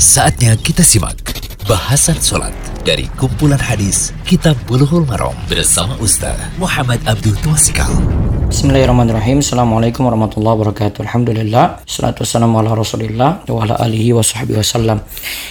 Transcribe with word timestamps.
Saatnya 0.00 0.56
kita 0.56 0.80
simak 0.80 1.20
bahasan 1.68 2.16
sholat 2.16 2.56
dari 2.88 3.04
kumpulan 3.20 3.60
hadis 3.60 4.16
Kitab 4.24 4.56
Bulughul 4.64 5.04
Maram 5.04 5.36
bersama 5.44 5.92
Ustaz 6.00 6.40
Muhammad 6.56 7.04
Abdul 7.04 7.36
Tuasikal. 7.44 7.92
Bismillahirrahmanirrahim. 8.48 9.44
Assalamualaikum 9.44 10.08
warahmatullahi 10.08 10.56
wabarakatuh. 10.56 11.04
Alhamdulillah. 11.04 11.84
Salatu 11.84 12.24
wassalamu 12.24 12.64
ala 12.64 12.72
rasulillah 12.72 13.44
wa 13.44 13.60
ala 13.60 13.76
alihi 13.76 14.16
wa 14.16 14.24
sahbihi 14.24 14.56
wasallam. 14.56 15.04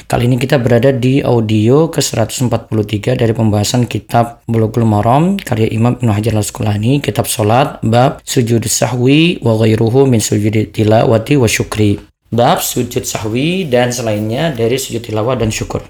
Kali 0.09 0.25
ini 0.25 0.41
kita 0.41 0.57
berada 0.57 0.89
di 0.89 1.21
audio 1.21 1.93
ke-143 1.93 3.21
dari 3.21 3.33
pembahasan 3.37 3.85
kitab 3.85 4.41
Bulughul 4.49 4.89
Maram 4.89 5.37
karya 5.37 5.69
Imam 5.69 5.93
Ibnu 6.01 6.09
Hajar 6.09 6.33
Al-Asqalani, 6.33 7.05
kitab 7.05 7.29
salat 7.29 7.77
bab 7.85 8.17
sujud 8.25 8.65
sahwi 8.65 9.37
wa 9.45 9.61
ghairuhu 9.61 10.09
min 10.09 10.17
sujud 10.17 10.73
tilawati 10.73 11.37
wa 11.37 11.45
syukri. 11.45 12.08
Bab 12.29 12.61
sujud 12.61 13.09
sahwi 13.09 13.65
dan 13.65 13.89
selainnya 13.89 14.53
dari 14.53 14.77
sujud 14.77 15.01
tilawah 15.01 15.33
dan 15.33 15.49
syukur. 15.49 15.81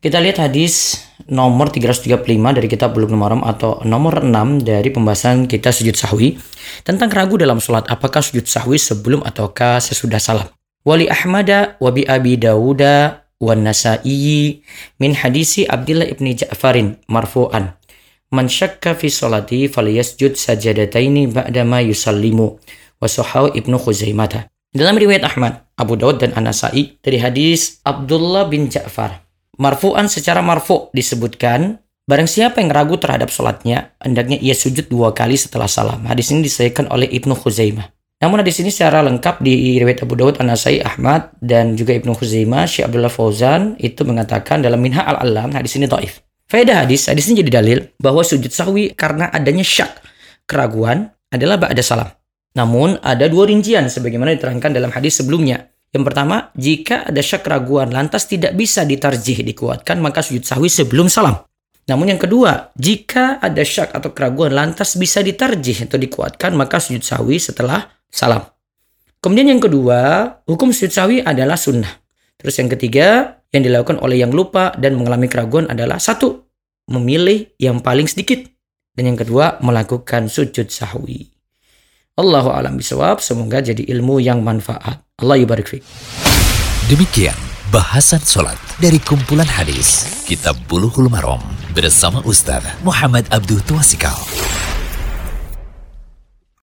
Kita 0.00 0.18
lihat 0.24 0.40
hadis 0.40 1.04
nomor 1.28 1.68
335 1.68 2.24
dari 2.56 2.66
kitab 2.66 2.96
Bulughul 2.96 3.20
Maram 3.20 3.44
atau 3.44 3.78
nomor 3.84 4.24
6 4.24 4.64
dari 4.64 4.88
pembahasan 4.88 5.44
kita 5.44 5.68
sujud 5.68 5.92
sahwi 5.92 6.40
tentang 6.82 7.12
ragu 7.12 7.36
dalam 7.36 7.60
sholat 7.60 7.86
apakah 7.92 8.24
sujud 8.24 8.48
sahwi 8.48 8.80
sebelum 8.80 9.20
ataukah 9.20 9.84
sesudah 9.84 10.16
salam. 10.16 10.48
Wali 10.82 11.12
Ahmada 11.12 11.76
wa 11.76 11.92
bi 11.92 12.08
Abi 12.08 12.40
Dawuda 12.40 13.22
wa 13.38 13.54
Nasa'i 13.54 14.64
min 14.96 15.12
hadisi 15.12 15.68
Abdullah 15.68 16.08
ibni 16.08 16.34
Ja'farin 16.34 16.98
marfu'an. 17.06 17.76
Man 18.32 18.48
syakka 18.48 18.96
fi 18.96 19.12
sholati 19.12 19.68
falyasjud 19.68 20.40
sajadataini 20.40 21.28
ba'da 21.28 21.68
ma 21.68 21.84
yusallimu 21.84 22.58
wa 22.96 23.06
ibnu 23.52 23.76
Khuzaimah. 23.76 24.51
Dalam 24.72 24.96
riwayat 24.96 25.20
Ahmad, 25.28 25.68
Abu 25.76 26.00
Dawud 26.00 26.16
dan 26.16 26.32
An-Nasai 26.32 26.96
dari 27.04 27.20
hadis 27.20 27.84
Abdullah 27.84 28.48
bin 28.48 28.72
Ja'far 28.72 29.20
Marfu'an 29.60 30.08
secara 30.08 30.40
marfu' 30.40 30.88
disebutkan, 30.96 31.76
barang 32.08 32.24
siapa 32.24 32.64
yang 32.64 32.72
ragu 32.72 32.96
terhadap 32.96 33.28
sholatnya, 33.28 33.92
hendaknya 34.00 34.40
ia 34.40 34.56
sujud 34.56 34.88
dua 34.88 35.12
kali 35.12 35.36
setelah 35.36 35.68
salam. 35.68 36.00
Hadis 36.08 36.32
ini 36.32 36.48
disahkan 36.48 36.88
oleh 36.88 37.04
Ibnu 37.04 37.36
Khuzaimah. 37.36 37.84
Namun 38.24 38.40
hadis 38.40 38.64
ini 38.64 38.72
secara 38.72 39.04
lengkap 39.04 39.44
di 39.44 39.76
riwayat 39.76 40.08
Abu 40.08 40.16
Dawud, 40.16 40.40
An-Nasai, 40.40 40.80
Ahmad, 40.80 41.36
dan 41.44 41.76
juga 41.76 41.92
Ibnu 41.92 42.16
Khuzaimah, 42.16 42.64
Syekh 42.64 42.88
Abdullah 42.88 43.12
Fauzan 43.12 43.76
itu 43.76 44.08
mengatakan 44.08 44.64
dalam 44.64 44.80
Minha 44.80 45.04
al-Alam, 45.04 45.52
hadis 45.52 45.76
ini 45.76 45.84
taif. 45.84 46.24
Faedah 46.48 46.88
hadis, 46.88 47.12
hadis 47.12 47.28
ini 47.28 47.44
jadi 47.44 47.60
dalil 47.60 47.78
bahwa 48.00 48.24
sujud 48.24 48.48
sahwi 48.48 48.96
karena 48.96 49.28
adanya 49.28 49.68
syak, 49.68 50.00
keraguan 50.48 51.12
adalah 51.28 51.60
ba'da 51.60 51.84
salam. 51.84 52.08
Namun 52.52 53.00
ada 53.00 53.28
dua 53.32 53.48
rincian 53.48 53.88
sebagaimana 53.88 54.36
diterangkan 54.36 54.72
dalam 54.76 54.92
hadis 54.92 55.20
sebelumnya. 55.20 55.72
Yang 55.92 56.04
pertama, 56.08 56.48
jika 56.56 57.04
ada 57.08 57.20
syak 57.20 57.44
keraguan 57.44 57.92
lantas 57.92 58.24
tidak 58.24 58.56
bisa 58.56 58.84
ditarjih 58.84 59.44
dikuatkan 59.44 60.00
maka 60.00 60.24
sujud 60.24 60.44
sahwi 60.44 60.72
sebelum 60.72 61.08
salam. 61.12 61.36
Namun 61.82 62.14
yang 62.14 62.20
kedua, 62.20 62.70
jika 62.78 63.42
ada 63.42 63.60
syak 63.66 63.90
atau 63.90 64.14
keraguan 64.14 64.54
lantas 64.54 64.94
bisa 64.94 65.18
ditarjih 65.18 65.90
atau 65.90 65.98
dikuatkan 65.98 66.54
maka 66.54 66.78
sujud 66.78 67.02
sahwi 67.02 67.42
setelah 67.42 67.90
salam. 68.06 68.46
Kemudian 69.18 69.50
yang 69.50 69.62
kedua, 69.62 70.30
hukum 70.46 70.70
sujud 70.70 70.94
sahwi 70.94 71.18
adalah 71.20 71.58
sunnah. 71.58 71.90
Terus 72.38 72.54
yang 72.58 72.70
ketiga, 72.70 73.38
yang 73.50 73.66
dilakukan 73.66 73.98
oleh 73.98 74.22
yang 74.22 74.30
lupa 74.30 74.74
dan 74.78 74.94
mengalami 74.94 75.26
keraguan 75.26 75.66
adalah 75.70 75.98
satu, 75.98 76.46
memilih 76.90 77.50
yang 77.58 77.82
paling 77.82 78.06
sedikit. 78.06 78.46
Dan 78.92 79.14
yang 79.14 79.18
kedua, 79.18 79.58
melakukan 79.64 80.30
sujud 80.30 80.70
sahwi. 80.70 81.31
Allahu 82.12 82.52
alam 82.52 82.76
bisawab, 82.76 83.24
semoga 83.24 83.64
jadi 83.64 83.88
ilmu 83.88 84.20
yang 84.20 84.44
manfaat. 84.44 85.00
Allah 85.16 85.40
yubarik 85.40 85.64
fiqh. 85.64 85.80
Demikian 86.92 87.32
bahasan 87.72 88.20
sholat 88.20 88.60
dari 88.76 89.00
kumpulan 89.00 89.48
hadis 89.48 90.20
Kitab 90.28 90.60
Bulughul 90.68 91.08
Maram 91.08 91.40
bersama 91.72 92.20
Ustaz 92.28 92.68
Muhammad 92.84 93.24
Abdul 93.32 93.64
Tuasikal. 93.64 94.12